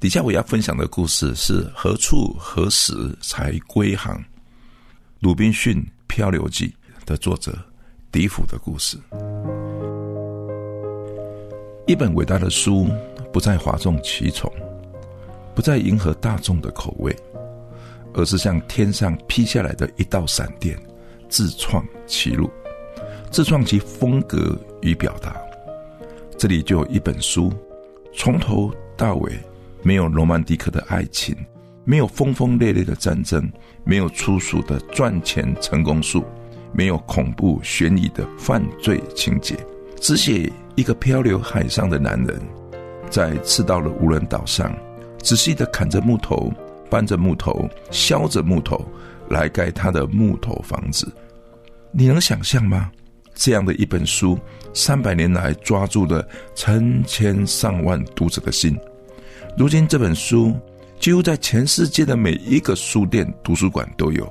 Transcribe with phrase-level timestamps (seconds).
[0.00, 4.16] 底下我要分享的故事是《何处何时才归航》
[5.20, 6.74] 《鲁滨逊漂流记》
[7.06, 7.54] 的作者。
[8.10, 8.96] 笛福的故事，
[11.86, 12.88] 一本伟大的书，
[13.30, 14.50] 不再哗众取宠，
[15.54, 17.14] 不再迎合大众的口味，
[18.14, 20.76] 而是像天上劈下来的一道闪电，
[21.28, 22.50] 自创其路，
[23.30, 25.36] 自创其风格与表达。
[26.36, 27.52] 这里就有一本书，
[28.12, 29.38] 从头到尾
[29.82, 31.36] 没有罗曼蒂克的爱情，
[31.84, 33.50] 没有轰轰烈烈的战争，
[33.84, 36.24] 没有粗俗的赚钱成功术。
[36.72, 39.56] 没有恐怖悬疑的犯罪情节，
[40.00, 42.40] 只写一个漂流海上的男人，
[43.10, 44.72] 在赤道的无人岛上，
[45.20, 46.48] 仔细的砍着木头，
[46.88, 48.86] 搬着木头，削着木头，
[49.28, 51.12] 来盖他的木头房子。
[51.90, 52.88] 你能想象吗？
[53.34, 54.38] 这样的一本书，
[54.72, 58.78] 三百年来抓住了成千上万读者的心。
[59.56, 60.54] 如今这本书
[60.98, 64.30] 几乎在全世界的每一个书店、图书馆都有。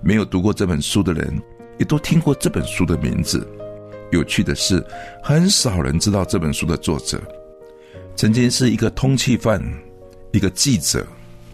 [0.00, 1.42] 没有读过这本书的人。
[1.76, 3.44] 也都听过这本书的名字。
[4.12, 4.80] 有趣的是，
[5.20, 7.20] 很少人知道这本书的作者
[8.14, 9.60] 曾经是一个通缉犯、
[10.30, 11.04] 一个记者、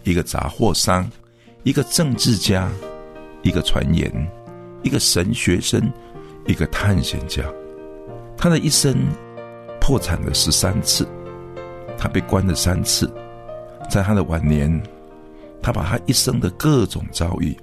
[0.05, 1.11] 一个杂货商、
[1.63, 2.71] 一个政治家、
[3.43, 4.13] 一个传言、
[4.83, 5.91] 一个神学生、
[6.47, 7.43] 一个探险家。
[8.37, 8.95] 他的一生
[9.81, 11.09] 破产了十三次，
[12.01, 13.13] 他被关了三次。
[13.91, 14.83] 在他的晚年，
[15.63, 17.55] 他把他一生的各种遭遇，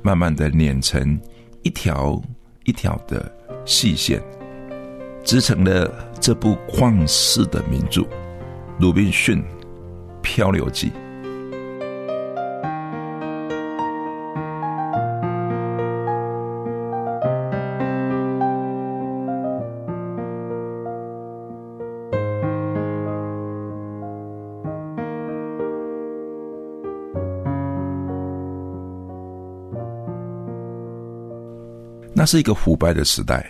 [0.00, 1.20] 慢慢的碾成。
[1.62, 2.22] 一条
[2.62, 3.28] 一条的
[3.64, 4.22] 细线，
[5.24, 8.02] 织成了这部旷世的名著
[8.78, 9.42] 《鲁滨逊
[10.22, 10.90] 漂流记》。
[32.26, 33.48] 是一个腐败的时代，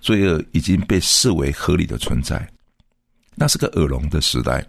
[0.00, 2.46] 罪恶已经被视为合理的存在。
[3.34, 4.66] 那是个耳聋的时代，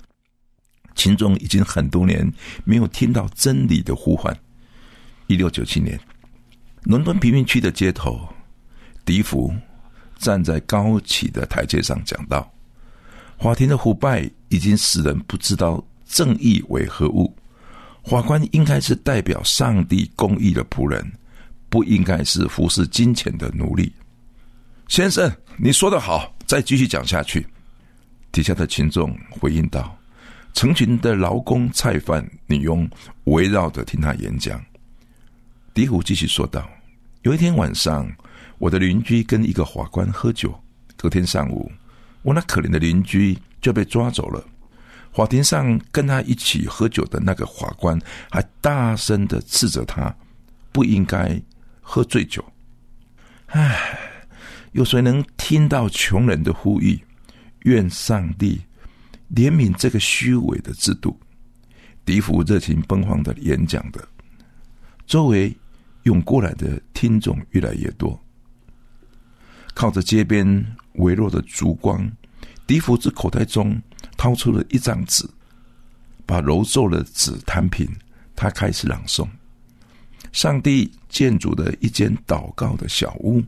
[0.96, 2.32] 群众已经很多年
[2.64, 4.36] 没有听到真理的呼唤。
[5.28, 6.00] 一六九七年，
[6.84, 8.28] 伦敦贫民区的街头，
[9.06, 9.54] 笛福
[10.18, 12.52] 站在高起的台阶上讲道
[13.40, 17.36] ：“法庭的腐败已经使人不知道正义为何物，
[18.04, 21.12] 法官应该是代表上帝公义的仆人。”
[21.70, 23.94] 不应该是服侍金钱的奴隶，
[24.88, 27.46] 先生，你说的好，再继续讲下去。
[28.32, 29.96] 底下的群众回应道
[30.54, 32.90] ：“成群的劳工、菜贩、女佣
[33.26, 34.60] 围绕着听他演讲。”
[35.76, 36.68] 笛虎继续说道
[37.22, 38.12] ：“有一天晚上，
[38.58, 40.60] 我的邻居跟一个法官喝酒，
[40.98, 41.72] 隔天上午，
[42.24, 44.44] 我那可怜的邻居就被抓走了。
[45.14, 50.16] 法庭上跟他一起喝酒的那个法官还大声的斥责他，
[50.72, 51.40] 不应该。”
[51.92, 52.46] 喝醉酒，
[53.48, 54.00] 唉，
[54.74, 57.04] 有谁能听到穷人的呼吁？
[57.64, 58.62] 愿上帝
[59.34, 61.20] 怜悯这个虚伪的制度。
[62.06, 64.08] 笛福热情奔放的演讲的，
[65.08, 65.52] 周围
[66.04, 68.18] 涌过来的听众越来越多。
[69.74, 70.64] 靠着街边
[70.94, 72.08] 微弱的烛光，
[72.68, 73.82] 笛福自口袋中
[74.16, 75.28] 掏出了一张纸，
[76.28, 77.90] 把揉皱的纸摊平，
[78.36, 79.28] 他开始朗诵。
[80.32, 83.44] 上帝建筑的一间祷告的小屋，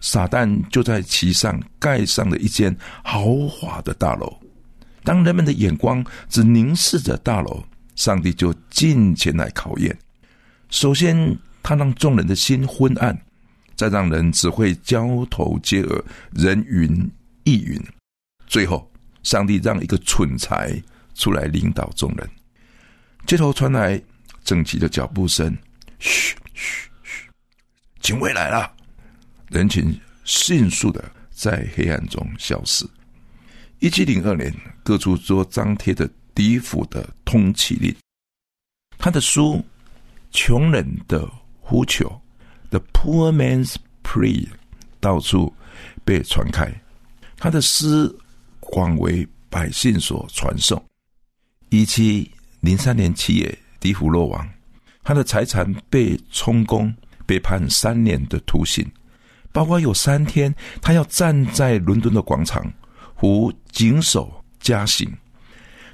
[0.00, 4.32] 撒旦就在其上盖上了一间豪华的大楼。
[5.02, 7.64] 当人们的眼光只凝视着大楼，
[7.96, 9.96] 上帝就近前来考验。
[10.68, 13.18] 首先，他让众人的心昏暗，
[13.74, 17.10] 再让人只会交头接耳、人云
[17.44, 17.82] 亦云。
[18.46, 18.88] 最后，
[19.22, 20.80] 上帝让一个蠢材
[21.14, 22.30] 出来领导众人。
[23.26, 24.00] 街头传来
[24.44, 25.56] 整齐的脚步声。
[26.00, 27.28] 嘘嘘嘘！
[28.00, 28.74] 警卫来了，
[29.48, 32.84] 人群迅速的在黑暗中消失。
[33.78, 34.52] 一七零二年，
[34.82, 37.94] 各处都张贴着笛福的通缉令。
[38.98, 39.54] 他的书
[40.30, 41.26] 《穷人的
[41.60, 42.08] 呼求》
[42.70, 44.48] （The Poor Man's Prayer）
[45.00, 45.54] 到处
[46.04, 46.70] 被传开，
[47.36, 48.14] 他的诗
[48.58, 50.82] 广为百姓所传颂。
[51.70, 52.30] 一七
[52.60, 54.46] 零三年七月，迪福落网，
[55.02, 56.94] 他的财产被充公，
[57.26, 58.86] 被判三年的徒刑，
[59.52, 62.70] 包括有三天他要站在伦敦的广场，
[63.16, 65.10] 服警守加刑，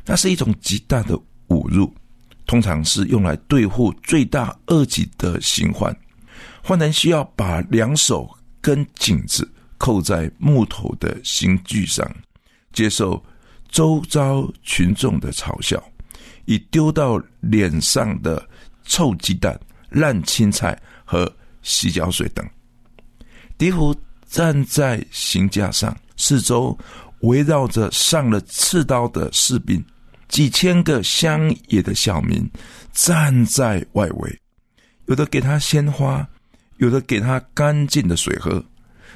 [0.05, 1.19] 那是一种极大的
[1.49, 1.93] 侮辱，
[2.47, 5.97] 通常是用来对付罪大恶极的刑犯。
[6.63, 8.29] 犯人需要把两手
[8.61, 9.49] 跟颈子
[9.79, 12.05] 扣在木头的刑具上，
[12.73, 13.25] 接受
[13.69, 15.83] 周遭群众的嘲笑，
[16.45, 18.45] 以丢到脸上的
[18.87, 19.59] 臭鸡蛋、
[19.91, 21.31] 烂青菜和
[21.63, 22.49] 洗脚水等。
[23.59, 23.95] 迪福
[24.27, 26.77] 站在刑架上，四周
[27.21, 29.85] 围绕着上了刺刀的士兵，
[30.29, 32.49] 几千个乡野的小民
[32.93, 34.41] 站在外围，
[35.07, 36.27] 有的给他鲜花。
[36.79, 38.63] 有的给他干净的水喝，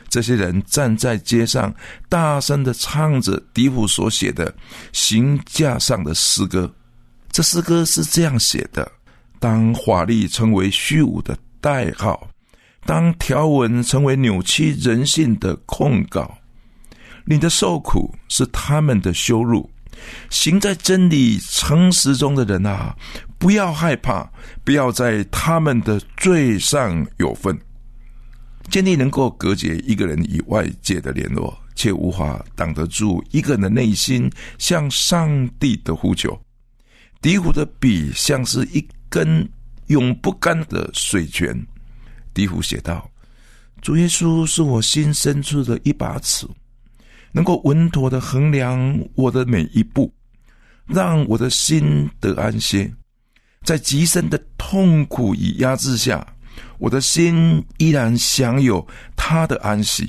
[0.09, 1.71] 这些人站在街上，
[2.09, 4.51] 大声的唱着迪普所写的
[4.95, 6.75] 刑架上的诗歌。
[7.31, 8.91] 这诗歌是这样写的：
[9.41, 12.29] 当法律成为虚无的代号，
[12.85, 16.39] 当条文成为扭曲人性的控告，
[17.25, 19.69] 你的受苦是他们的羞辱。
[20.31, 22.97] 行在真理诚实中的人啊！
[23.39, 24.27] 不要害怕，
[24.65, 27.59] 不要在他们的罪上有份。
[28.71, 36.39] 建立能够隔绝一个人与外界的联络，却无法挡得住一个人的内心向上帝的呼求。
[37.21, 39.47] 笛虎的笔像是一根
[39.89, 41.55] 永不干的水泉。
[42.33, 43.11] 笛福写道
[43.83, 46.47] ：“主耶稣是我心深处的一把尺，
[47.33, 50.11] 能够稳妥的衡量我的每一步，
[50.87, 52.91] 让我的心得安歇。”
[53.63, 56.27] 在极深的痛苦与压制下，
[56.79, 60.09] 我的心依然享有他的安息。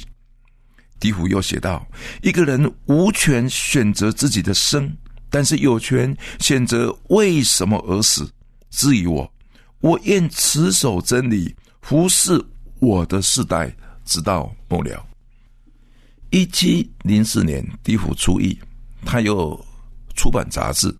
[1.02, 1.86] 笛福又写道
[2.24, 4.90] ：“一个人无权选择自己的生，
[5.30, 8.32] 但是有权选择为什么而死。
[8.72, 9.32] 质疑我，
[9.82, 12.44] 我愿持守真理，服侍
[12.80, 13.72] 我的世代，
[14.04, 15.06] 直到末了。”
[16.32, 18.58] 一七零四年，笛虎出狱，
[19.06, 19.60] 他又
[20.16, 20.96] 出版杂志。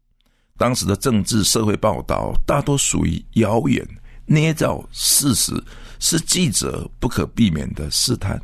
[0.58, 3.84] 当时的政治社会报道大多属于谣言、
[4.26, 5.52] 捏造事实，
[6.00, 8.40] 是记者不可避免的试探。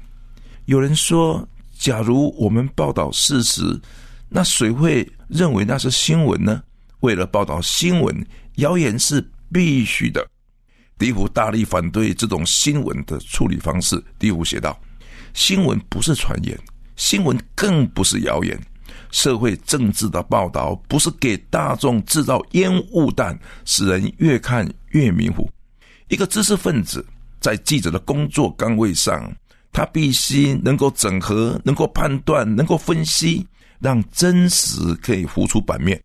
[0.66, 1.48] 有人说
[1.78, 3.80] ：“假如我们报道事实，
[4.30, 6.64] 那谁会认为那是新闻呢？”
[7.02, 10.28] 为了报道新闻，谣言是必须的。
[10.98, 14.04] 迪福大力反对这种新闻的处理方式。
[14.18, 14.80] 第五写道
[15.34, 16.58] ：“新闻不是传言，
[16.96, 18.60] 新闻更不是谣言。”
[19.12, 25.50] 社会政治的报道不是给大众制造烟雾弹，使人越看越迷糊。
[26.10, 27.06] 一个知识分子
[27.40, 29.32] 在记者的工作岗位上，
[29.72, 33.46] 他必须能够整合、能够判断、能够分析，
[33.80, 36.02] 让真实可以浮出版面。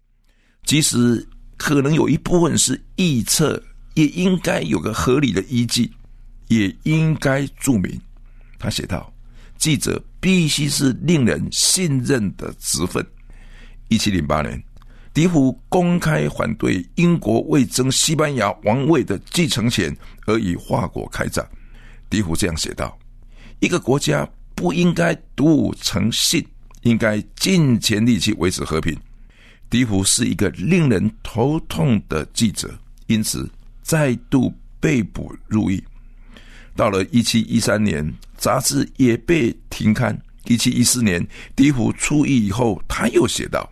[0.65, 1.27] 即使
[1.57, 3.63] 可能有一部分是臆测，
[3.95, 5.91] 也应该有个合理的依据，
[6.49, 8.01] 也应该注明。
[8.59, 9.13] 他写道
[9.59, 13.05] ：“记者。”必须是令人信任的职分。
[13.89, 14.63] 一七零八年，
[15.13, 19.93] 笛福公开反对英国为争西班牙王位的继承权
[20.25, 21.45] 而与法国开战。
[22.09, 22.97] 笛福这样写道
[23.59, 24.25] ：“一个国家
[24.55, 26.41] 不应该独舞成性，
[26.83, 28.97] 应该尽全力去维持和平。”
[29.73, 33.51] 笛福是一个令人头痛的记者，因此
[33.81, 35.83] 再度被捕入狱。
[36.77, 40.15] 到了一七一三年，杂志也被停刊。
[40.45, 41.27] 一七一四年，
[41.57, 43.67] 笛福出狱以后，他又写道：“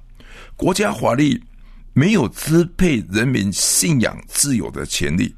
[0.57, 1.39] 国家法律
[1.93, 5.35] 没有支配人民信仰自由的权利，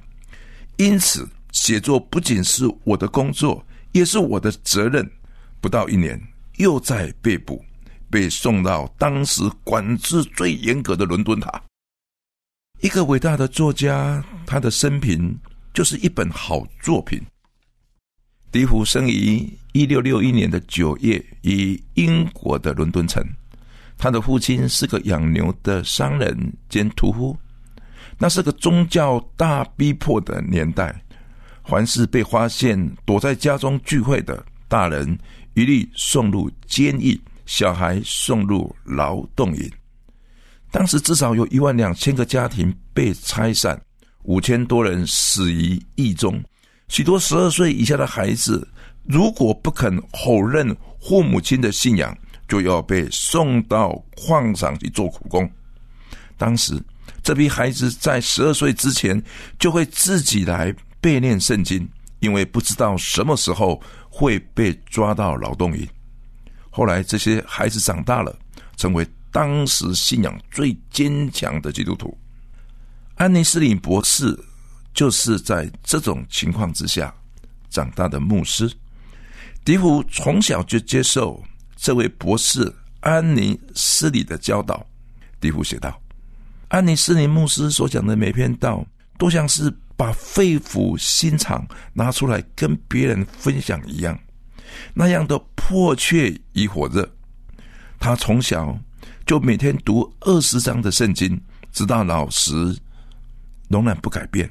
[0.76, 5.04] 因此写作不仅是我的工作，也是我的责任。”
[5.60, 6.20] 不到一年，
[6.58, 7.64] 又在被捕，
[8.12, 11.62] 被送到当时管制最严格的伦敦塔。
[12.82, 15.34] 一个伟大的作家，他的生平
[15.72, 17.18] 就是一本好作品。
[18.50, 23.24] 笛福生于一六六一年的九月，于英国的伦敦城。
[23.96, 27.34] 他的父亲是个养牛的商人兼屠夫。
[28.18, 30.94] 那是个宗教大逼迫的年代，
[31.64, 35.18] 凡是被发现躲在家中聚会的大人，
[35.54, 39.70] 一律送入监狱；小孩送入劳动营。
[40.70, 43.80] 当时至少有一万两千个家庭被拆散，
[44.22, 46.42] 五千多人死于狱中。
[46.88, 48.66] 许多十二岁以下的孩子，
[49.04, 52.16] 如果不肯否认父母亲的信仰，
[52.48, 55.50] 就要被送到矿上去做苦工。
[56.36, 56.78] 当时，
[57.22, 59.22] 这批孩子在十二岁之前
[59.58, 61.88] 就会自己来背念圣经，
[62.20, 65.86] 因为不知道什么时候会被抓到劳动营。
[66.74, 68.34] 后来，这些孩子长大了，
[68.76, 72.16] 成为当时信仰最坚强的基督徒。
[73.16, 74.36] 安妮斯林博士
[74.94, 77.14] 就是在这种情况之下
[77.68, 78.72] 长大的牧师。
[79.64, 81.40] 迪福从小就接受
[81.76, 84.84] 这位博士安妮斯里的教导。
[85.40, 86.00] 迪福写道
[86.68, 88.84] ：“安妮斯林牧师所讲的每篇道，
[89.18, 94.18] 都像是把肺腑心肠拿出来跟别人分享一样，
[94.94, 97.08] 那样的迫切与火热。
[97.98, 98.78] 他从小
[99.26, 101.40] 就每天读二十章的圣经，
[101.72, 102.54] 直到老时。”
[103.68, 104.46] 仍然不改变，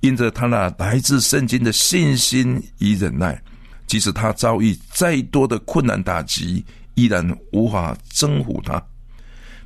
[0.00, 3.38] 因着他那来自圣经的信心与忍耐，
[3.86, 7.22] 即使他遭遇再多的困难打击，依然
[7.52, 8.82] 无法征服他。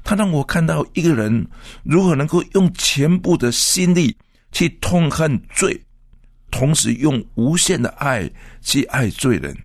[0.03, 1.47] 他让我看到一个人
[1.85, 4.17] 如何能够用全部的心力
[4.51, 5.81] 去痛恨罪，
[6.51, 8.29] 同时用无限的爱
[8.61, 9.57] 去爱罪人。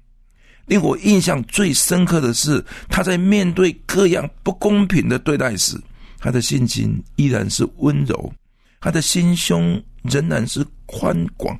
[0.65, 5.79] 令我印象最深刻的是，他在面对各样不公平的对待时，
[6.17, 8.33] 他的心情依然是温柔。
[8.81, 11.59] 他的心胸仍然是宽广。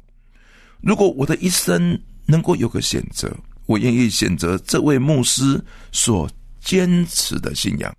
[0.82, 3.32] 如果我的一生能够有个选择，
[3.66, 7.96] 我愿意选择这位牧师所坚持的信仰。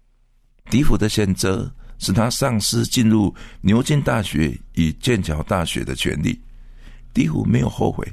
[0.70, 6.40] 迪福的选择使他丧失进入牛津大学与剑桥大学的权利。
[7.14, 8.06] 迪福没有后悔。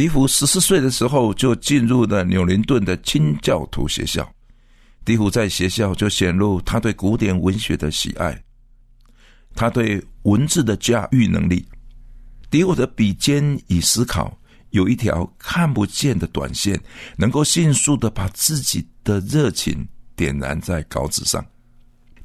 [0.00, 4.26] 迪福十四岁的时候就进入了纽林顿的清教徒学校。
[5.04, 8.42] 迪福在学校就显露他对古典文学的喜爱。
[9.54, 11.62] 他对文字的驾驭能力，
[12.48, 14.34] 迪我的笔尖与思考
[14.70, 16.80] 有一条看不见的短线，
[17.18, 21.44] 能够迅速的把自己的热情点燃在稿纸上。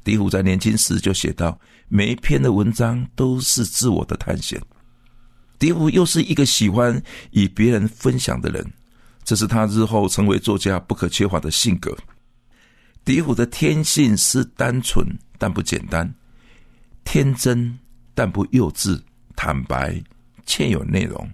[0.02, 4.58] 迪虎在年轻时就写到，每一篇的文章都是自我的探险。
[5.58, 8.64] 迪虎又是一个喜欢与别人分享的人，
[9.24, 11.96] 这是他日后成为作家不可缺乏的性格。
[13.04, 15.06] 迪虎的天性是单纯
[15.38, 16.12] 但不简单。
[17.04, 17.78] 天真
[18.14, 19.00] 但不幼稚，
[19.36, 20.02] 坦白
[20.44, 21.28] 且有内容。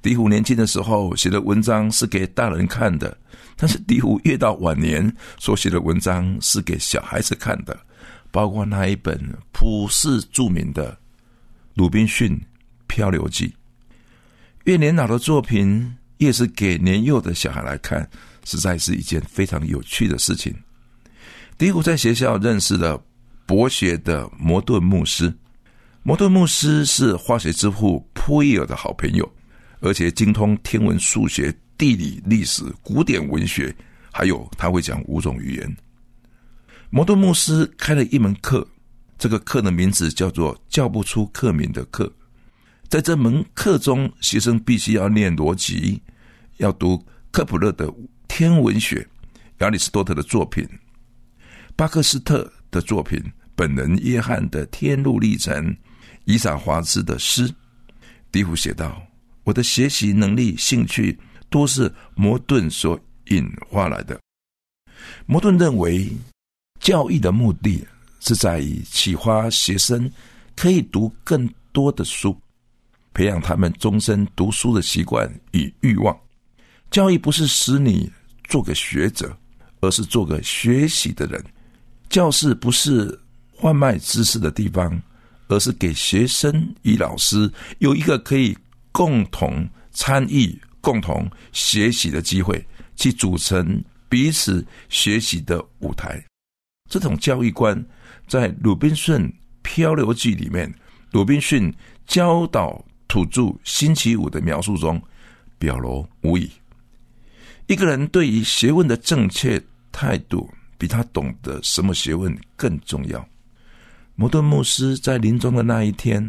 [0.00, 3.16] 迪虎年轻的时候写的文章是给大人看的，
[3.56, 7.78] 但是迪虎越到晚年所写的文章是给小孩子看的，
[8.30, 9.18] 包括那一本
[9.52, 10.92] 普世著名的
[11.74, 12.38] 《鲁滨逊
[12.86, 13.46] 漂流记》。
[14.64, 18.08] 越年老的作品越是给年幼的小孩来看，
[18.44, 20.54] 实在是一件非常有趣的事情。
[21.56, 23.02] 迪古在学校认识了。
[23.46, 25.30] 博学的摩顿牧师，
[26.02, 29.30] 摩顿牧师是化学之父普伊尔的好朋友，
[29.80, 33.76] 而且精通天文、数学、地理、历史、古典文学，
[34.10, 35.76] 还有他会讲五种语言。
[36.88, 38.66] 摩顿牧师开了一门课，
[39.18, 42.10] 这个课的名字叫做“叫不出课名的课”。
[42.94, 46.00] 在这门课中，学生必须要念逻辑，
[46.58, 47.92] 要读科普勒的
[48.28, 49.04] 天文学、
[49.58, 50.64] 亚里士多德的作品、
[51.74, 52.48] 巴克斯特。
[52.70, 53.20] 的作品，
[53.56, 55.76] 本人约翰的天路历程，
[56.24, 57.52] 伊萨华兹的诗，
[58.30, 59.02] 迪福写道
[59.42, 61.18] ：“我的学习能力、兴趣，
[61.50, 62.96] 都是摩顿所
[63.30, 64.20] 引发来的。
[65.26, 66.08] 摩顿认为，
[66.78, 67.84] 教育的目的
[68.20, 70.08] 是在于启发学生
[70.54, 72.36] 可以读更多的书，
[73.14, 76.14] 培养他们终身读书的习惯与欲望。
[76.90, 78.10] 教育不是使你
[78.44, 79.34] 做个学者，
[79.80, 81.42] 而是做个学习的人。”
[82.10, 83.18] 教室不是
[83.58, 85.00] 贩卖知识的地方，
[85.48, 88.56] 而是给学生与老师有一个可以
[88.92, 96.22] 共同参与、共同学习的机会，去组成彼此学习的舞台。
[96.88, 97.84] 这种教育观
[98.28, 100.72] 在《鲁滨逊漂流记》里面，
[101.10, 101.72] 鲁滨逊
[102.06, 105.00] 教导土著星期五的描述中
[105.56, 106.50] 表露无遗。
[107.68, 110.50] 一个人对于学问的正确态度。
[110.76, 113.26] 比他懂得什么学问更重要。
[114.16, 116.20] 摩顿牧师在临终的那一天，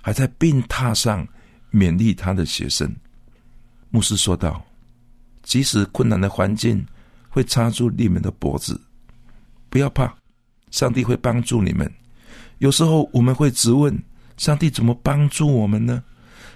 [0.00, 1.26] 还在病榻上
[1.72, 2.90] 勉励他的学生。
[3.90, 4.64] 牧师说道
[5.42, 6.82] ：“即使困难的环境
[7.28, 8.80] 会插住你们的脖子，
[9.68, 10.14] 不要怕，
[10.70, 11.92] 上帝会帮助你们。
[12.58, 14.00] 有时候我们会质问：
[14.36, 16.02] 上帝怎么帮助我们呢？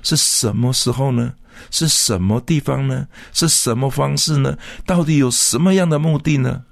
[0.05, 1.35] 是什么时候呢？
[1.71, 3.09] 是什么地方呢？
[3.33, 4.57] 是什么方式呢？
[4.87, 6.65] 到底有什么样的目的呢？”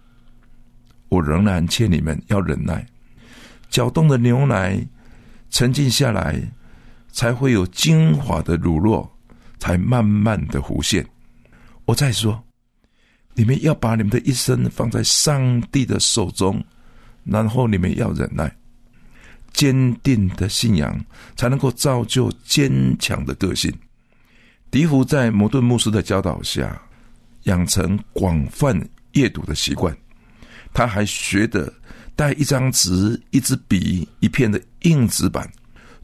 [1.09, 2.87] 我仍然劝你们要忍耐，
[3.69, 4.83] 搅动的牛奶
[5.51, 6.41] 沉静下来，
[7.11, 9.07] 才会有精华的乳酪，
[9.59, 11.07] 才慢慢的浮现。
[11.85, 12.43] 我再说，
[13.35, 16.65] 你们要把你们的一生放在上帝的手中，
[17.25, 18.51] 然后你们要忍耐，
[19.52, 20.99] 坚定的信仰
[21.37, 23.73] 才能够造就坚强的个性。
[24.71, 26.80] 迪福在摩顿牧师的教导下，
[27.44, 28.75] 养成广泛
[29.12, 29.94] 阅读的习惯。
[30.73, 31.71] 他还学得
[32.16, 35.50] 带一张纸、一支笔、一片的硬纸板，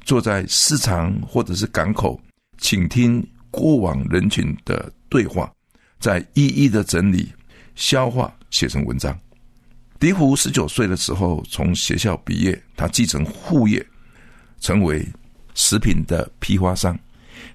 [0.03, 2.21] 坐在市场或者是港口，
[2.59, 5.51] 倾听过往人群的对话，
[5.99, 7.33] 再一一的整理、
[7.75, 9.19] 消化，写成文章。
[9.99, 13.85] 狄胡十九岁的时候从学校毕业，他继承父业，
[14.61, 15.05] 成为
[15.55, 16.97] 食品的批发商。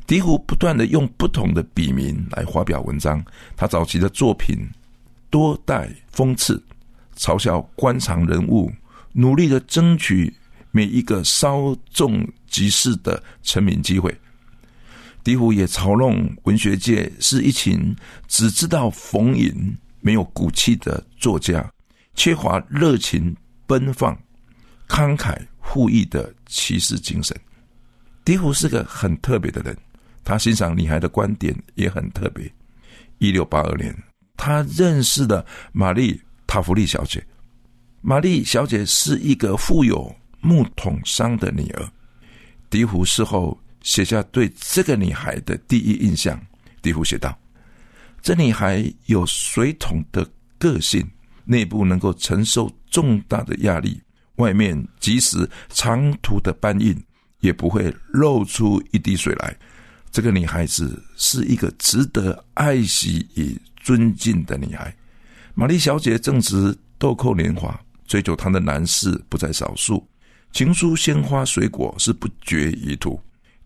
[0.05, 3.23] 狄胡不断的用不同的笔名来发表文章，
[3.55, 4.57] 他早期的作品
[5.29, 6.61] 多带讽刺。
[7.15, 8.71] 嘲笑官场人物，
[9.13, 10.33] 努力的争取
[10.71, 14.13] 每一个稍纵即逝的成名机会。
[15.23, 17.95] 狄虎也嘲弄文学界是一群
[18.27, 21.71] 只知道逢迎、没有骨气的作家，
[22.15, 24.17] 缺乏热情奔放、
[24.87, 27.35] 慷慨赴义的骑士精神。
[28.25, 29.77] 狄虎是个很特别的人，
[30.23, 32.51] 他欣赏女孩的观点也很特别。
[33.19, 33.95] 一六八二年，
[34.37, 36.21] 他认识了玛丽。
[36.45, 37.25] 塔弗利小姐，
[38.01, 41.91] 玛丽小姐是一个富有木桶商的女儿。
[42.69, 46.39] 迪胡事后写下对这个女孩的第一印象。
[46.79, 47.35] 迪胡写道
[48.21, 50.29] ：“这女孩有水桶的
[50.59, 51.03] 个性，
[51.45, 54.01] 内部能够承受重大的压力，
[54.35, 56.95] 外面即使长途的搬运
[57.39, 59.55] 也不会漏出一滴水来。
[60.11, 64.95] 这个女孩子是一个值得爱惜与尊敬的女孩。”
[65.55, 70.07] 玛丽小姐正值豆蔻年华，追求她的男士不在少数。
[70.51, 73.19] 情书、鲜花、水果是不绝于途。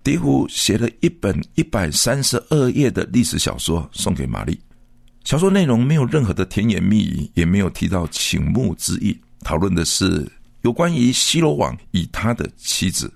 [0.03, 4.57] 狄胡写了一本一百三十二页的历史小说送给玛丽。
[5.27, 9.19] 小说内容没有任何的甜言蜜语，也没有提到倾慕之意。
[9.41, 10.25] 讨论的是
[10.61, 13.11] 有关于西罗王与他的妻子。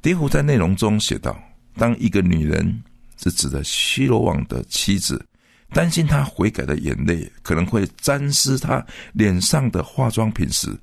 [0.00, 1.38] 狄胡在内容中写道
[1.76, 2.82] ：“当一个女人
[3.22, 5.22] 是指的西罗王的妻子。”
[5.68, 10.74] 担心他悔改的眼泪可能会沾湿他脸上的化妆品时，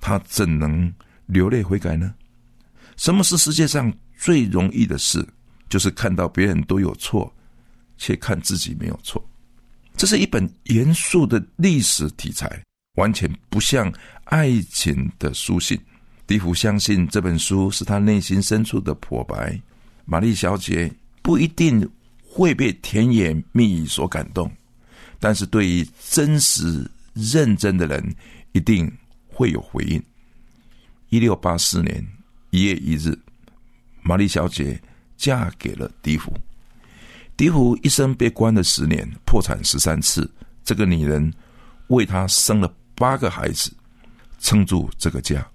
[0.00, 0.90] 他怎能
[1.26, 2.14] 流泪悔改呢？
[2.96, 5.22] 什么是世界上最容易的事？
[5.68, 7.30] 就是看到别人都有错，
[7.98, 9.22] 却看自己没有错。
[9.96, 12.62] 这是一本严肃的历史题材，
[12.96, 13.92] 完全不像
[14.24, 15.78] 爱情的书信。
[16.26, 19.60] 迪福相信这本书是他内心深处的剖白。
[20.04, 21.88] 玛丽小姐不一定。
[22.36, 24.50] 会被甜言蜜语所感动，
[25.20, 28.12] 但是对于真实认真的人，
[28.50, 28.92] 一定
[29.28, 30.02] 会有回应。
[31.10, 32.04] 一六八四年
[32.50, 33.16] 一月一日，
[34.02, 34.82] 玛丽小姐
[35.16, 36.36] 嫁给了迪福。
[37.36, 40.30] 狄福一生被关了十年，破产十三次。
[40.64, 41.32] 这个女人
[41.88, 43.72] 为他生了八个孩子，
[44.38, 45.46] 撑住这个家。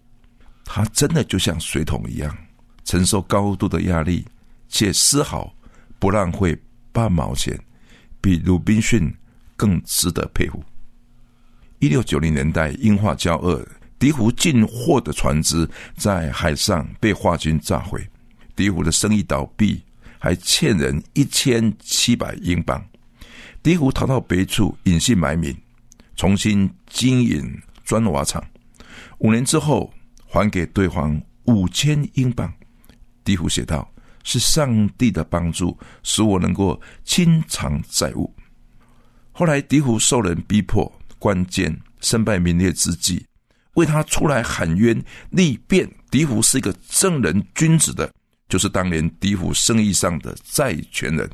[0.65, 2.37] 她真的就像水桶一样，
[2.83, 4.25] 承受高度的压力，
[4.67, 5.53] 且丝毫
[5.97, 6.57] 不浪费。
[6.91, 7.57] 半毛钱，
[8.19, 9.13] 比鲁滨逊
[9.55, 10.61] 更值得佩服。
[11.77, 13.65] 一六九零年代，英化交恶，
[13.99, 18.05] 迪湖进货的船只在海上被华军炸毁，
[18.55, 19.81] 迪湖的生意倒闭，
[20.19, 22.85] 还欠人一千七百英镑。
[23.63, 25.57] 迪湖逃到别处隐姓埋名，
[26.15, 28.43] 重新经营砖瓦厂。
[29.17, 29.91] 五年之后，
[30.27, 32.53] 还给对方五千英镑。
[33.23, 33.91] 迪湖写道。
[34.25, 38.31] 是上帝的帮助，使我能够清偿债务。
[39.31, 43.25] 后来，狄虎受人逼迫、关监、身败名裂之际，
[43.73, 45.01] 为他出来喊冤
[45.31, 45.89] 立辩。
[46.11, 48.13] 狄虎是一个正人君子的，
[48.49, 51.29] 就是当年狄虎生意上的债权人。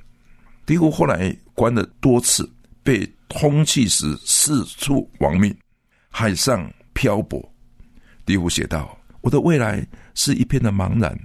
[0.65, 2.47] 狄虎后来关了多次，
[2.83, 5.55] 被通缉时四处亡命，
[6.09, 7.41] 海上漂泊。
[8.25, 11.17] 狄虎写道：“我的未来是一片的茫然。”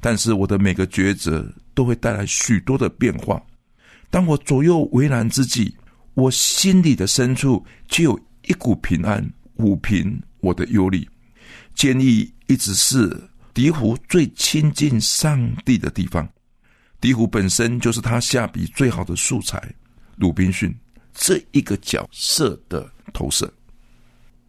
[0.00, 3.42] 但是我的每个抉择都会带来许多的变化。
[4.10, 5.74] 当我左右为难之际，
[6.12, 11.08] 我心里的深处就有一股平安，抚平我的忧虑。
[11.74, 13.10] 坚毅一直是
[13.54, 16.28] 狄胡最亲近上帝的地方。
[17.00, 19.62] 狄胡本身就是他下笔最好的素材。
[20.16, 20.74] 鲁滨逊
[21.12, 23.52] 这一个角色的投射，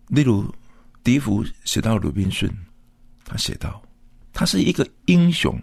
[0.08, 0.52] 例如
[1.04, 2.50] 笛福写到鲁滨逊，
[3.24, 3.82] 他写道。
[4.34, 5.60] 他是一个英雄，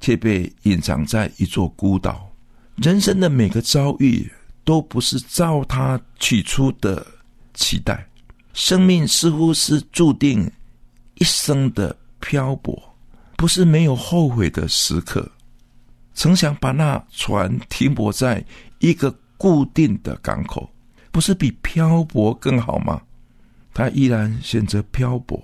[0.00, 2.30] 却被隐藏在一座孤岛。
[2.76, 4.30] 人生的每个遭遇
[4.64, 7.04] 都不是照他起初的
[7.54, 8.06] 期待，
[8.52, 10.50] 生命似乎是注定
[11.14, 12.80] 一生的漂泊，
[13.36, 15.28] 不是没有后悔的时刻。
[16.14, 18.42] 曾想把那船停泊在
[18.78, 20.70] 一个固定的港口，
[21.10, 23.02] 不是比漂泊更好吗？
[23.74, 25.42] 他依然选择漂泊。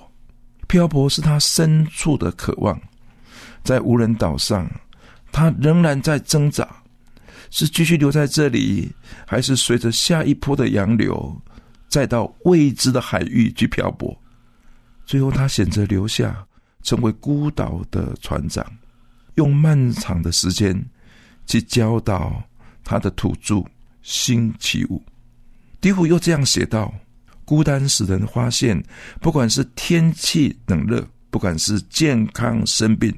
[0.69, 2.79] 漂泊是他深处的渴望，
[3.65, 4.71] 在无人岛上，
[5.33, 6.69] 他仍然在挣扎：
[7.51, 8.91] 是继续留在这里，
[9.27, 11.35] 还是随着下一波的洋流
[11.89, 14.15] 再到未知的海域去漂泊。
[15.07, 16.47] 最后，他选择留下，
[16.89, 18.65] 成为孤岛的船长，
[19.35, 20.75] 用漫长的时间
[21.45, 22.43] 去教导
[22.83, 23.63] 他的土著
[24.01, 25.03] 新起舞。
[25.83, 26.91] 迪虎又这样写道
[27.45, 28.83] ：“孤单使人发现，
[29.21, 33.15] 不管是天气冷热，不管是健康生病，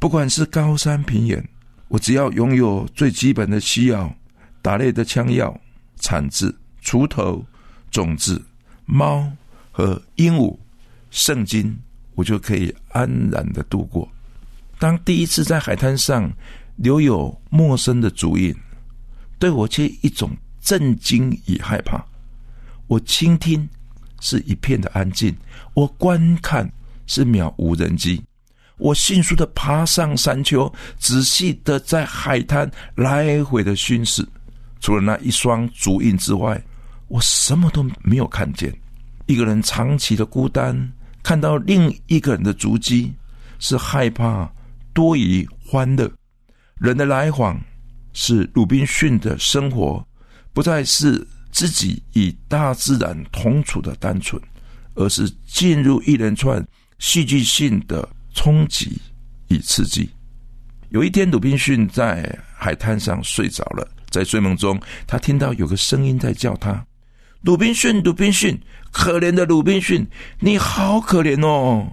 [0.00, 1.48] 不管是高山平原，
[1.86, 4.12] 我只要拥有最基本的需要——
[4.60, 5.56] 打猎的枪药、
[6.00, 7.46] 铲子、锄头、
[7.92, 8.44] 种子、
[8.86, 9.30] 猫
[9.70, 10.58] 和鹦鹉。”
[11.12, 11.78] 圣经，
[12.14, 14.08] 我就可以安然的度过。
[14.78, 16.30] 当第一次在海滩上
[16.76, 18.54] 留有陌生的足印，
[19.38, 22.04] 对我却一种震惊与害怕。
[22.86, 23.66] 我倾听，
[24.20, 25.32] 是一片的安静；
[25.74, 26.70] 我观看，
[27.06, 28.22] 是渺无人迹。
[28.76, 34.26] 我迅速的爬上山丘，仔细的在海滩来回的巡视。
[34.80, 36.60] 除了那一双足印之外，
[37.08, 38.74] 我什么都没有看见。
[39.26, 40.92] 一个人长期的孤单。
[41.24, 43.12] 看到另一个人的足迹，
[43.58, 44.48] 是害怕
[44.92, 46.08] 多于欢乐。
[46.78, 47.58] 人的来往
[48.12, 50.06] 是鲁滨逊的生活，
[50.52, 54.40] 不再是自己与大自然同处的单纯，
[54.94, 56.62] 而是进入一连串
[56.98, 59.00] 戏剧性的冲击
[59.48, 60.10] 与刺激。
[60.90, 66.86] 有一天，鲁滨逊在海滩上睡着了，在睡梦中，他听到有个声音在叫他
[67.40, 68.60] ：“鲁滨逊，鲁滨逊。”
[68.94, 70.06] 可怜的鲁滨逊，
[70.38, 71.84] 你好可怜哦！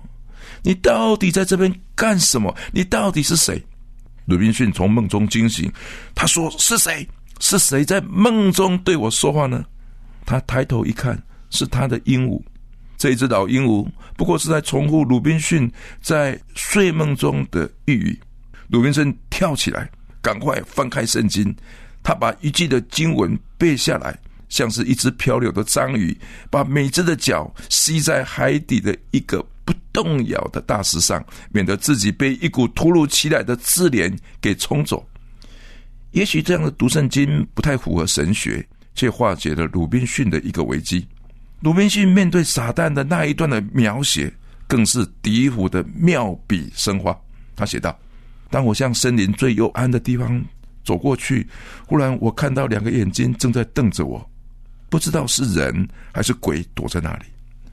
[0.62, 2.56] 你到底在这边干什么？
[2.72, 3.60] 你到底是谁？
[4.26, 5.70] 鲁滨逊从梦中惊醒，
[6.14, 7.06] 他说：“是谁？
[7.40, 9.66] 是谁在梦中对我说话呢？”
[10.28, 12.40] 他抬头一看，是他的鹦鹉。
[12.98, 15.70] 这只老鹦鹉不过是在重复鲁滨逊
[16.02, 18.20] 在睡梦中的寓语。
[18.68, 19.90] 鲁滨逊跳起来，
[20.22, 21.54] 赶快翻开圣经，
[22.04, 24.16] 他把一句的经文背下来。
[24.52, 26.16] 像是一只漂流的章鱼，
[26.50, 35.04] 把每只的脚吸在海底的一个不动摇的大石上，免得自己被一股突如其来的自怜给冲走。
[36.12, 41.08] 也许这样的读圣经不太符合神学，却化解了鲁滨逊的一个危机。
[41.62, 44.32] 鲁滨逊面对撒旦的那一段的描写，
[44.68, 47.18] 更是笛福的妙笔生花。
[47.56, 47.98] 他写道
[48.52, 50.44] ：“当我向森林最幽暗的地方
[50.84, 51.48] 走过去，
[51.88, 54.28] 忽然我看到两个眼睛正在瞪着我。”
[54.92, 57.26] 不知道是人还是鬼躲在那里，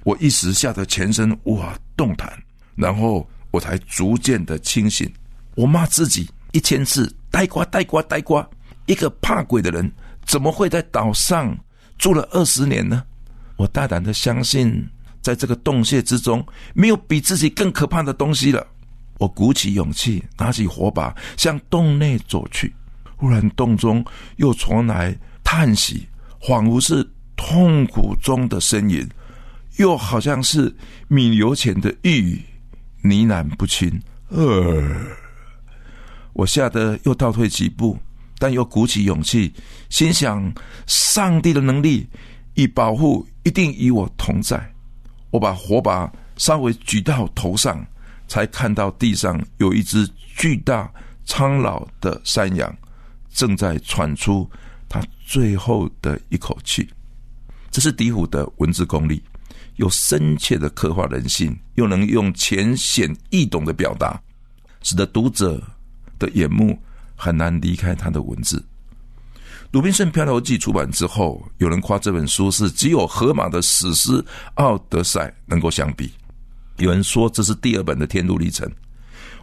[0.05, 2.33] 我一时吓得全身无法动弹，
[2.77, 5.13] 然后我才逐渐的清醒。
[5.57, 8.49] 我骂自己一千次：呆瓜，呆瓜，呆瓜！
[8.87, 9.91] 一个怕鬼的人，
[10.27, 11.59] 怎么会在岛上
[11.99, 13.03] 住了二十年呢？
[13.57, 14.89] 我大胆的相信，
[15.21, 18.65] 在这个洞穴之中，没有比自己更可怕的东西了。
[19.19, 22.73] 我鼓起勇气，拿起火把向洞内走去。
[23.17, 24.05] 忽然，洞中
[24.37, 26.07] 又传来叹息。
[26.47, 29.09] 仿佛是痛苦中的呻吟，
[29.77, 30.75] 又好像是
[31.07, 32.41] 弥留前的呓语，
[33.03, 34.01] 呢喃不清。
[34.29, 34.83] 呃，
[36.33, 37.99] 我吓得又倒退几步，
[38.39, 39.53] 但又鼓起勇气，
[39.89, 40.53] 心想：
[40.87, 42.07] 上帝的能力
[42.55, 44.73] 与保护一定与我同在。
[45.31, 47.85] 我把火把稍微举到头上，
[48.27, 50.91] 才看到地上有一只巨大
[51.25, 52.75] 苍老的山羊，
[53.31, 54.49] 正在喘出。
[54.89, 56.89] 他最后的一口气，
[57.71, 59.23] 这是笛虎的文字功力，
[59.77, 64.19] 又深切的刻画人性，又能用浅显易懂的表达，
[64.83, 65.63] 使得读者
[66.19, 66.79] 的眼目
[67.15, 68.59] 很难离开他的文字。
[69.71, 74.13] 《鲁滨逊漂流记》出版之后，有人夸这本书是只有荷马的史诗
[74.55, 76.11] 《奥德赛》能够相比，
[76.79, 78.67] 有人说这是第二本的《天路历程》。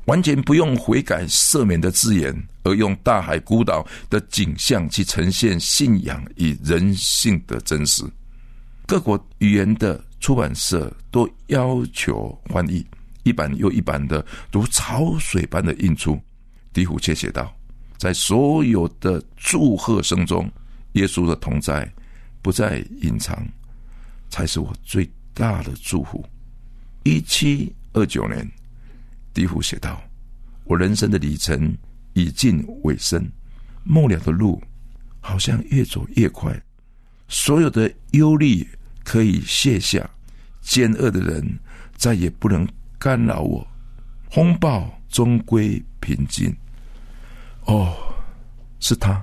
[0.06, 8.04] 完全不用悔改赦免的字眼，而用大海孤岛的景象去呈现信仰与人性的真实。
[8.86, 12.86] 各国语言的出版社都要求翻译
[13.24, 16.20] 一版又一版的，如潮水般的印出。
[16.72, 17.52] 狄虎却写道
[17.98, 20.48] ：“在所有的祝贺声中，
[20.94, 21.92] 耶稣的同在
[22.44, 23.44] 不再隐藏，
[24.30, 26.24] 才是我最大的祝福。”
[27.04, 28.48] 一七二九年。
[29.36, 30.02] 笛虎写道
[30.64, 31.78] ：“我人生的里程
[32.14, 33.22] 已近尾声，
[33.84, 34.64] 末了的路
[35.20, 36.58] 好像越走越快，
[37.28, 38.66] 所有的忧虑
[39.04, 40.10] 可以卸下，
[40.62, 41.46] 奸恶的人
[41.98, 42.66] 再也不能
[42.98, 43.68] 干扰我，
[44.32, 46.56] 风暴终归平静。
[47.66, 47.94] 哦，
[48.80, 49.22] 是他，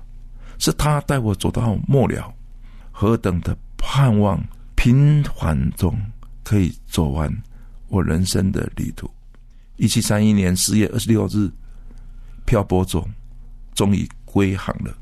[0.59, 2.33] 是他带我走到末了，
[2.91, 4.39] 何等的盼望！
[4.77, 5.97] 平缓中
[6.43, 7.33] 可以走完
[7.89, 9.11] 我人生的旅途。”
[9.77, 11.51] 一七三一年四月二十六日，
[12.45, 13.09] 漂泊中，
[13.75, 14.97] 终于归航了。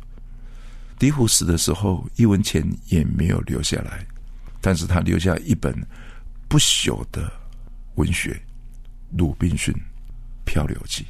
[0.98, 4.06] 笛虎死的时候，一文钱也没有留下来。
[4.61, 5.74] 但是他留下一本
[6.46, 7.33] 不朽的
[7.94, 8.33] 文学
[9.16, 9.74] 《鲁滨逊
[10.44, 11.04] 漂流记》。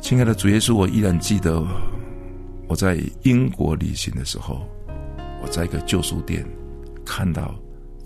[0.00, 1.64] 亲爱的主耶稣，我依然记得
[2.66, 4.68] 我在英国旅行的时候，
[5.40, 6.44] 我在一个旧书店
[7.06, 7.54] 看到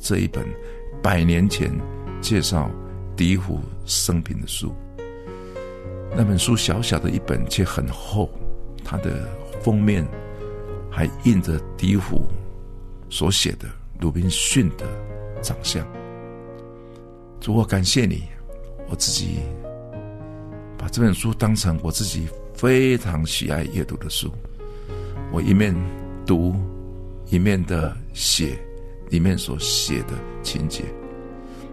[0.05, 0.47] 这一本
[1.03, 1.73] 百年前
[2.21, 2.71] 介绍
[3.17, 4.71] 笛虎生平的书。
[6.14, 8.31] 那本书小小的一本，却很厚，
[8.85, 9.27] 它的
[9.62, 10.07] 封面
[10.90, 12.29] 还印着笛虎
[13.09, 13.67] 所写的
[13.99, 14.87] 鲁滨逊的
[15.43, 15.83] 长相。
[17.40, 18.25] 主，我感谢你，
[18.90, 19.38] 我自己。
[20.77, 24.31] 把这本书当成我自己非常喜爱阅读的书，
[25.33, 25.75] 我一面
[26.27, 26.55] 读，
[27.31, 28.59] 一面的写
[29.11, 30.83] 里面所写的情节。《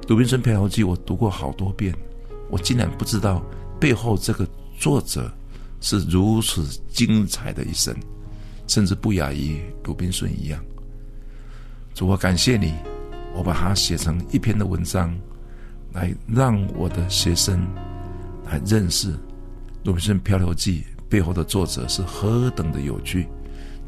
[0.08, 1.94] 鲁滨逊漂流记》我读过好多遍，
[2.50, 3.44] 我竟然不知道
[3.80, 5.32] 背后这个作者
[5.80, 7.96] 是如此精彩的一生，
[8.68, 10.64] 甚至不亚于鲁滨逊一样。
[11.94, 12.74] 主，我感谢你，
[13.36, 15.16] 我把它写成一篇的文章，
[15.94, 17.66] 来让我的学生。
[18.44, 19.14] 来认识
[19.84, 23.26] 《鲁滨逊漂流记》背后的作者是何等的有趣，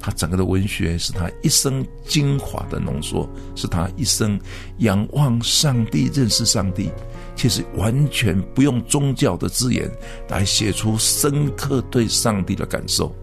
[0.03, 4.37] 他整个的文学是他一生精华的浓缩，是他一生
[4.79, 6.91] 仰望上帝、认识上帝，
[7.37, 9.89] 其实完全不用宗教的字眼
[10.27, 13.15] 来写出深刻对上帝的感受。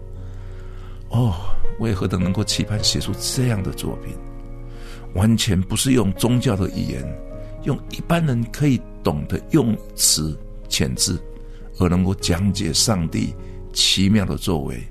[1.09, 1.35] 哦，
[1.77, 4.15] 为何等能够期盼写出这样的作品？
[5.13, 7.05] 完全不是用宗教的语言，
[7.61, 10.35] 用一般人可以懂的用词
[10.67, 11.21] 遣字。
[11.79, 13.33] 而能够讲解上帝
[13.71, 14.83] 奇妙的作为，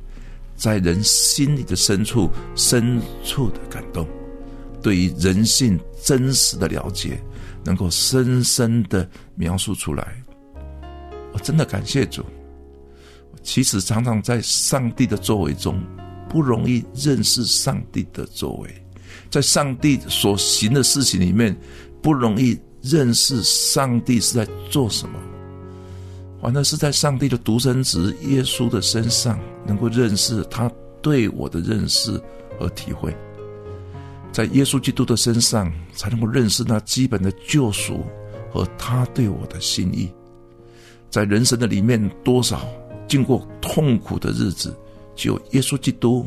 [0.60, 4.06] 在人心里的深处、深处的感动，
[4.82, 7.18] 对于人性真实的了解，
[7.64, 10.22] 能够深深的描述出来。
[11.32, 12.22] 我真的感谢主。
[13.42, 15.82] 其实常常在上帝的作为中，
[16.28, 18.70] 不容易认识上帝的作为，
[19.30, 21.56] 在上帝所行的事情里面，
[22.02, 25.18] 不容易认识上帝是在做什么。
[26.40, 30.70] 反而是在上帝的独生子耶稣的身上，能够认识他
[31.02, 32.18] 对我的认识
[32.58, 33.14] 和体会，
[34.32, 38.04] 在耶稣基督的身上，才能够认识那基本的救赎
[38.50, 40.10] 和他对我的心意。
[41.10, 42.66] 在人生的里面，多少
[43.06, 44.74] 经过痛苦的日子，
[45.14, 46.26] 就耶稣基督，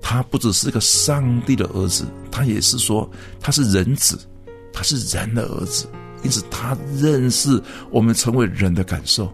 [0.00, 3.08] 他不只是个上帝的儿子，他也是说
[3.40, 4.18] 他是人子，
[4.72, 5.88] 他是人的儿子。
[6.22, 9.32] 因此，他认识我们成为人的感受。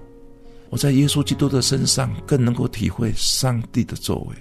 [0.70, 4.34] 我在耶稣基督的身上更能够体会上帝的作为；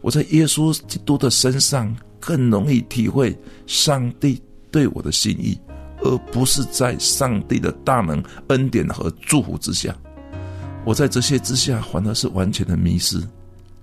[0.00, 4.40] 我在耶稣基督的身上更容易体会上帝
[4.70, 5.58] 对我的心意，
[6.02, 9.96] 而不是在上帝的大能、恩典和祝福之下。
[10.84, 13.18] 我在这些之下，反而是完全的迷失。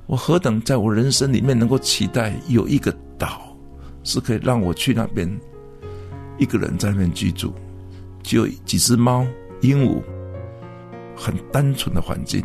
[0.05, 3.55] 我何等在我人生里面能够期待有一个岛，
[4.03, 5.29] 是可以让我去那边，
[6.37, 7.53] 一个人在那边居住。
[8.29, 9.25] 就几只猫、
[9.61, 10.03] 鹦鹉，
[11.15, 12.43] 很单纯的环境，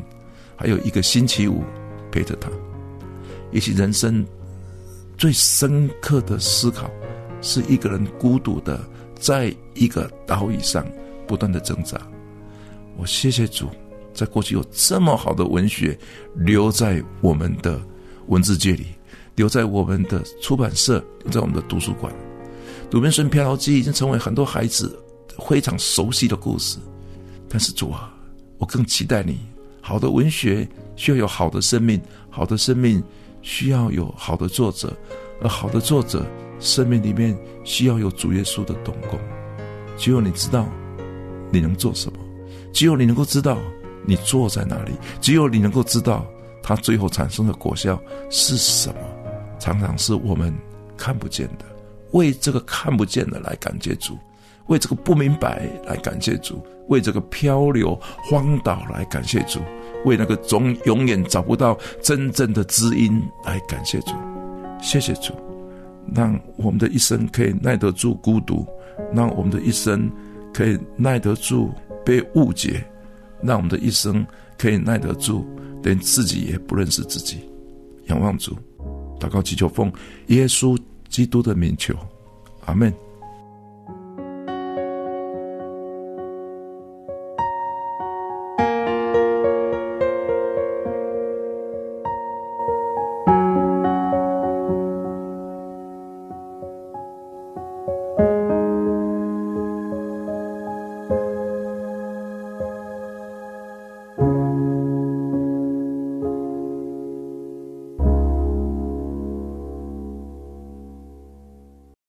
[0.57, 1.62] 还有一个星期五
[2.11, 2.49] 陪着他。
[3.53, 4.25] 也许人生
[5.18, 6.90] 最深刻的思考，
[7.42, 8.83] 是一个人孤独的
[9.14, 10.83] 在一个岛屿上
[11.27, 12.01] 不断的挣扎。
[12.97, 13.68] 我谢谢主，
[14.14, 15.99] 在过去有这么好的文学
[16.35, 17.79] 留在我们的
[18.29, 18.87] 文字界里，
[19.35, 22.11] 留在我们的出版社，留在我们的图书馆。
[22.90, 24.99] 《鲁滨逊漂流记》已经成为很多孩子。
[25.38, 26.79] 非常熟悉的故事，
[27.49, 28.12] 但是主啊，
[28.59, 29.38] 我更期待你。
[29.81, 30.66] 好的文学
[30.97, 33.03] 需要有好的生命，好的生命
[33.42, 34.97] 需要有好的作者，
[35.42, 36.25] 而好的作者
[36.59, 39.18] 生命里面需要有主耶稣的动工。
[39.99, 40.66] 只有你知道
[41.53, 42.18] 你能做什么，
[42.73, 43.59] 只有你能够知道
[44.07, 46.25] 你坐在哪里，只有你能够知道
[46.62, 48.97] 它最后产生的果效是什么。
[49.61, 50.55] 常常是我们
[50.97, 51.64] 看不见的，
[52.12, 54.18] 为这个看不见的来感谢主。
[54.66, 59.61] 为这个不明白来感谢主，为这个漂流荒岛来感谢主，
[60.05, 64.12] 为那个总永远找不到真正的知音来感谢主。
[64.81, 65.33] 谢谢主，
[66.14, 68.66] 让我们的一生可以耐得住孤独，
[69.12, 70.11] 让我们的一生
[70.53, 71.70] 可以耐得住
[72.05, 72.85] 被误解，
[73.42, 74.27] 让我们的一生
[74.59, 75.46] 可以耐得住
[75.83, 77.38] 连自己也不认识自己。
[78.07, 78.57] 仰望主，
[79.18, 79.92] 祷告祈求奉
[80.27, 81.94] 耶稣基督的名求，
[82.66, 82.92] 阿门。